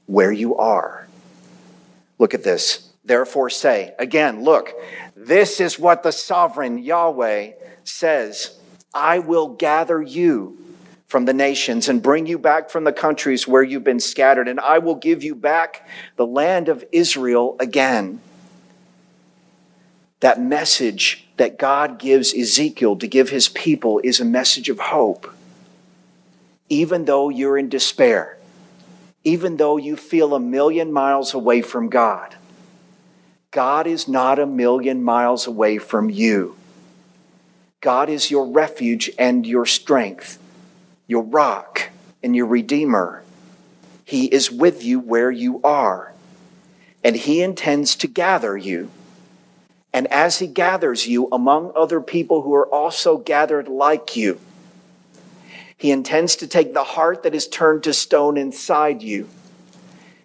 where 0.07 0.33
you 0.33 0.57
are. 0.57 1.07
Look 2.19 2.35
at 2.35 2.45
this. 2.45 2.91
Therefore, 3.05 3.49
say, 3.49 3.95
again, 3.99 4.45
look, 4.45 4.73
this 5.17 5.61
is 5.61 5.79
what 5.79 6.03
the 6.03 6.13
sovereign 6.13 6.79
Yahweh 6.79 7.53
says 7.85 8.59
I 8.93 9.21
will 9.21 9.49
gather 9.49 10.03
you 10.03 10.59
from 11.07 11.25
the 11.25 11.33
nations 11.33 11.89
and 11.89 12.03
bring 12.03 12.27
you 12.27 12.39
back 12.39 12.71
from 12.71 12.85
the 12.85 12.93
countries 12.93 13.49
where 13.49 13.63
you've 13.63 13.83
been 13.83 14.01
scattered, 14.01 14.49
and 14.49 14.61
I 14.61 14.79
will 14.79 14.95
give 14.95 15.25
you 15.25 15.35
back 15.35 15.89
the 16.17 16.27
land 16.27 16.69
of 16.69 16.85
Israel 16.93 17.57
again. 17.59 18.21
That 20.21 20.41
message 20.41 21.27
that 21.39 21.59
God 21.59 21.99
gives 21.99 22.35
Ezekiel 22.35 22.97
to 22.97 23.07
give 23.07 23.31
his 23.31 23.49
people 23.49 24.01
is 24.05 24.21
a 24.21 24.25
message 24.25 24.69
of 24.69 24.79
hope. 24.79 25.33
Even 26.69 27.07
though 27.07 27.31
you're 27.31 27.59
in 27.59 27.69
despair, 27.69 28.39
even 29.25 29.57
though 29.57 29.77
you 29.77 29.97
feel 29.97 30.35
a 30.35 30.41
million 30.41 30.93
miles 30.93 31.35
away 31.35 31.63
from 31.63 31.89
God, 31.89 32.37
God 33.51 33.87
is 33.87 34.07
not 34.07 34.39
a 34.39 34.47
million 34.47 35.03
miles 35.03 35.47
away 35.47 35.79
from 35.79 36.09
you. 36.09 36.57
God 37.81 38.09
is 38.09 38.31
your 38.31 38.47
refuge 38.47 39.11
and 39.19 39.47
your 39.47 39.67
strength, 39.67 40.39
your 41.07 41.23
rock 41.23 41.89
and 42.23 42.37
your 42.37 42.47
redeemer. 42.47 43.23
He 44.05 44.27
is 44.27 44.51
with 44.51 44.85
you 44.85 45.01
where 45.01 45.31
you 45.31 45.61
are, 45.65 46.13
and 47.03 47.17
He 47.17 47.43
intends 47.43 47.97
to 47.97 48.07
gather 48.07 48.57
you. 48.57 48.91
And 49.93 50.07
as 50.13 50.39
He 50.39 50.47
gathers 50.47 51.07
you 51.07 51.29
among 51.33 51.73
other 51.75 52.01
people 52.01 52.43
who 52.43 52.55
are 52.55 52.67
also 52.67 53.19
gathered 53.19 53.69
like 53.69 54.17
you, 54.17 54.39
He 55.77 55.91
intends 55.91 56.37
to 56.37 56.47
take 56.47 56.75
the 56.75 56.85
heart 56.85 57.23
that 57.23 57.35
is 57.35 57.49
turned 57.49 57.85
to 57.85 57.93
stone 57.93 58.37
inside 58.37 59.03
you 59.03 59.29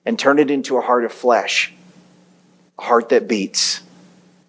and 0.06 0.20
turn 0.20 0.40
it 0.40 0.52
into 0.52 0.78
a 0.78 0.82
heart 0.82 1.04
of 1.04 1.12
flesh, 1.12 1.74
a 2.78 2.84
heart 2.84 3.10
that 3.10 3.28
beats, 3.28 3.82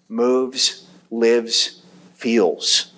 moves, 0.07 0.87
lives, 1.09 1.81
feels. 2.13 2.91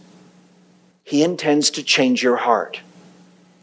He 1.04 1.24
intends 1.24 1.72
to 1.72 1.84
change 1.84 2.22
your 2.22 2.36
heart. 2.36 2.82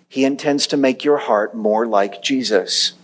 He 0.09 0.25
intends 0.25 0.69
to 0.69 0.77
make 0.77 1.05
your 1.05 1.19
heart 1.19 1.55
more 1.55 1.87
like 1.87 2.23
Jesus. 2.23 2.95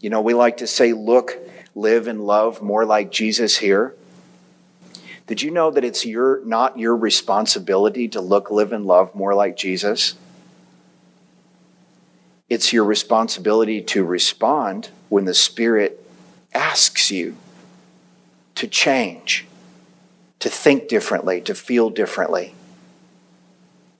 You 0.00 0.10
know, 0.10 0.20
we 0.20 0.34
like 0.34 0.58
to 0.58 0.66
say, 0.66 0.92
look, 0.92 1.36
live, 1.74 2.08
and 2.08 2.20
love 2.20 2.60
more 2.60 2.84
like 2.84 3.10
Jesus 3.10 3.56
here. 3.56 3.94
Did 5.28 5.42
you 5.42 5.50
know 5.50 5.70
that 5.70 5.84
it's 5.84 6.06
your, 6.06 6.42
not 6.46 6.78
your 6.78 6.96
responsibility 6.96 8.08
to 8.08 8.20
look, 8.20 8.50
live, 8.50 8.72
and 8.72 8.86
love 8.86 9.14
more 9.14 9.34
like 9.34 9.58
Jesus? 9.58 10.14
It's 12.48 12.72
your 12.72 12.84
responsibility 12.84 13.82
to 13.82 14.04
respond 14.04 14.88
when 15.10 15.26
the 15.26 15.34
Spirit 15.34 16.02
asks 16.54 17.10
you 17.10 17.36
to 18.54 18.66
change, 18.66 19.46
to 20.38 20.48
think 20.48 20.88
differently, 20.88 21.42
to 21.42 21.54
feel 21.54 21.90
differently. 21.90 22.54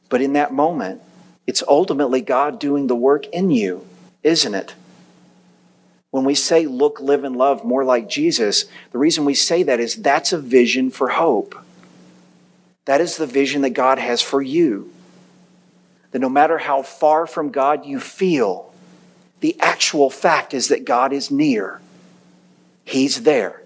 But 0.08 0.22
in 0.22 0.32
that 0.32 0.54
moment, 0.54 1.02
it's 1.46 1.62
ultimately 1.68 2.22
God 2.22 2.58
doing 2.58 2.86
the 2.86 2.96
work 2.96 3.26
in 3.26 3.50
you, 3.50 3.86
isn't 4.22 4.54
it? 4.54 4.74
When 6.10 6.24
we 6.24 6.34
say 6.34 6.66
look, 6.66 7.00
live, 7.00 7.24
and 7.24 7.36
love 7.36 7.64
more 7.64 7.84
like 7.84 8.08
Jesus, 8.08 8.64
the 8.92 8.98
reason 8.98 9.24
we 9.24 9.34
say 9.34 9.62
that 9.64 9.80
is 9.80 9.96
that's 9.96 10.32
a 10.32 10.38
vision 10.38 10.90
for 10.90 11.08
hope. 11.08 11.54
That 12.86 13.00
is 13.00 13.16
the 13.16 13.26
vision 13.26 13.62
that 13.62 13.70
God 13.70 13.98
has 13.98 14.22
for 14.22 14.40
you. 14.40 14.90
That 16.12 16.20
no 16.20 16.30
matter 16.30 16.56
how 16.56 16.82
far 16.82 17.26
from 17.26 17.50
God 17.50 17.84
you 17.84 18.00
feel, 18.00 18.72
the 19.40 19.56
actual 19.60 20.08
fact 20.08 20.54
is 20.54 20.68
that 20.68 20.86
God 20.86 21.12
is 21.12 21.30
near. 21.30 21.80
He's 22.84 23.22
there. 23.22 23.62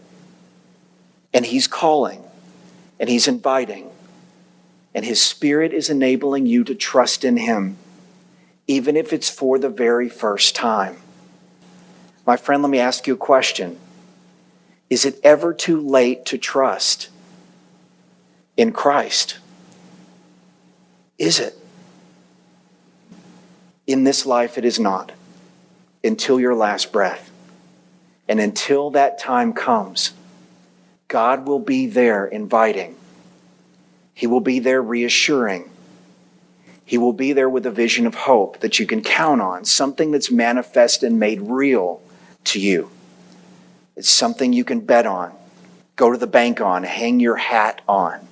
And 1.32 1.46
He's 1.46 1.68
calling. 1.68 2.22
And 2.98 3.08
He's 3.08 3.28
inviting 3.28 3.92
and 4.94 5.04
His 5.04 5.22
Spirit 5.22 5.72
is 5.72 5.90
enabling 5.90 6.46
you 6.46 6.64
to 6.64 6.74
trust 6.74 7.24
in 7.24 7.36
Him, 7.36 7.76
even 8.66 8.96
if 8.96 9.12
it's 9.12 9.30
for 9.30 9.58
the 9.58 9.68
very 9.68 10.08
first 10.08 10.54
time. 10.54 10.96
My 12.26 12.36
friend, 12.36 12.62
let 12.62 12.70
me 12.70 12.78
ask 12.78 13.06
you 13.06 13.14
a 13.14 13.18
question 13.18 13.78
Is 14.90 15.04
it 15.04 15.20
ever 15.22 15.52
too 15.52 15.80
late 15.80 16.26
to 16.26 16.38
trust 16.38 17.08
in 18.56 18.72
Christ? 18.72 19.38
Is 21.18 21.38
it? 21.38 21.56
In 23.86 24.04
this 24.04 24.24
life, 24.24 24.58
it 24.58 24.64
is 24.64 24.78
not 24.78 25.12
until 26.04 26.40
your 26.40 26.54
last 26.54 26.92
breath. 26.92 27.30
And 28.28 28.40
until 28.40 28.90
that 28.90 29.18
time 29.18 29.52
comes, 29.52 30.12
God 31.08 31.46
will 31.46 31.58
be 31.58 31.86
there 31.86 32.24
inviting 32.24 32.96
he 34.14 34.26
will 34.26 34.40
be 34.40 34.58
there 34.58 34.82
reassuring. 34.82 35.70
He 36.84 36.98
will 36.98 37.12
be 37.12 37.32
there 37.32 37.48
with 37.48 37.66
a 37.66 37.70
vision 37.70 38.06
of 38.06 38.14
hope 38.14 38.60
that 38.60 38.78
you 38.78 38.86
can 38.86 39.02
count 39.02 39.40
on, 39.40 39.64
something 39.64 40.10
that's 40.10 40.30
manifest 40.30 41.02
and 41.02 41.18
made 41.18 41.40
real 41.40 42.00
to 42.44 42.60
you. 42.60 42.90
It's 43.96 44.10
something 44.10 44.52
you 44.52 44.64
can 44.64 44.80
bet 44.80 45.06
on, 45.06 45.32
go 45.96 46.10
to 46.10 46.18
the 46.18 46.26
bank 46.26 46.60
on, 46.60 46.82
hang 46.82 47.20
your 47.20 47.36
hat 47.36 47.82
on. 47.88 48.26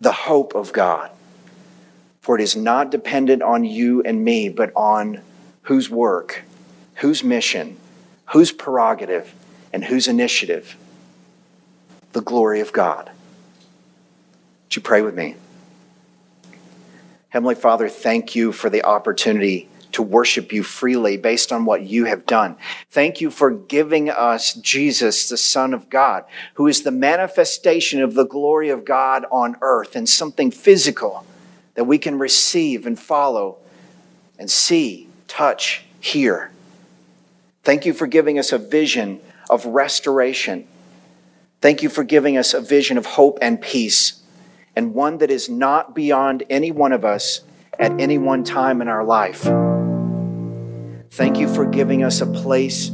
The 0.00 0.12
hope 0.12 0.54
of 0.54 0.72
God. 0.72 1.10
For 2.20 2.38
it 2.38 2.42
is 2.42 2.56
not 2.56 2.90
dependent 2.90 3.42
on 3.42 3.64
you 3.64 4.02
and 4.02 4.24
me, 4.24 4.48
but 4.48 4.72
on 4.74 5.20
whose 5.62 5.88
work, 5.90 6.42
whose 6.96 7.22
mission, 7.22 7.76
whose 8.26 8.52
prerogative, 8.52 9.32
and 9.72 9.84
whose 9.84 10.08
initiative? 10.08 10.76
The 12.12 12.22
glory 12.22 12.60
of 12.60 12.72
God. 12.72 13.10
Would 14.66 14.76
you 14.76 14.82
pray 14.82 15.02
with 15.02 15.14
me? 15.14 15.36
Heavenly 17.28 17.54
Father, 17.54 17.88
thank 17.88 18.34
you 18.34 18.52
for 18.52 18.70
the 18.70 18.84
opportunity 18.84 19.68
to 19.96 20.02
worship 20.02 20.52
you 20.52 20.62
freely 20.62 21.18
based 21.18 21.52
on 21.52 21.66
what 21.66 21.82
you 21.82 22.04
have 22.04 22.24
done. 22.24 22.56
Thank 22.90 23.20
you 23.20 23.30
for 23.30 23.50
giving 23.50 24.08
us 24.08 24.54
Jesus, 24.54 25.28
the 25.28 25.36
Son 25.36 25.74
of 25.74 25.90
God, 25.90 26.24
who 26.54 26.66
is 26.66 26.82
the 26.82 26.90
manifestation 26.90 28.00
of 28.00 28.14
the 28.14 28.24
glory 28.24 28.70
of 28.70 28.84
God 28.84 29.26
on 29.30 29.56
earth 29.60 29.96
and 29.96 30.08
something 30.08 30.50
physical 30.50 31.26
that 31.74 31.84
we 31.84 31.98
can 31.98 32.18
receive 32.18 32.86
and 32.86 32.98
follow 32.98 33.58
and 34.38 34.50
see, 34.50 35.08
touch, 35.28 35.84
hear. 36.00 36.50
Thank 37.64 37.84
you 37.84 37.92
for 37.92 38.06
giving 38.06 38.38
us 38.38 38.52
a 38.52 38.58
vision 38.58 39.20
of 39.50 39.66
restoration 39.66 40.66
Thank 41.60 41.82
you 41.82 41.88
for 41.88 42.04
giving 42.04 42.36
us 42.36 42.54
a 42.54 42.60
vision 42.60 42.98
of 42.98 43.06
hope 43.06 43.38
and 43.42 43.60
peace, 43.60 44.22
and 44.74 44.94
one 44.94 45.18
that 45.18 45.30
is 45.30 45.48
not 45.48 45.94
beyond 45.94 46.44
any 46.50 46.70
one 46.70 46.92
of 46.92 47.04
us 47.04 47.40
at 47.78 47.98
any 48.00 48.18
one 48.18 48.44
time 48.44 48.80
in 48.80 48.88
our 48.88 49.04
life. 49.04 49.46
Thank 51.16 51.38
you 51.38 51.48
for 51.48 51.64
giving 51.64 52.04
us 52.04 52.20
a 52.20 52.26
place 52.26 52.90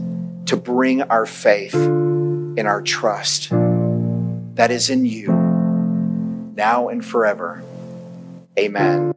to 0.47 0.57
bring 0.57 1.03
our 1.03 1.27
faith 1.27 1.75
and 1.75 2.61
our 2.61 2.81
trust 2.81 3.49
that 3.51 4.71
is 4.71 4.91
in 4.91 5.05
you, 5.05 5.27
now 6.55 6.89
and 6.89 7.05
forever. 7.05 7.65
Amen. 8.57 9.13